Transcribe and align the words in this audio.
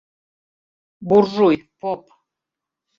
Буржуй, 1.07 1.55
поп 1.79 2.03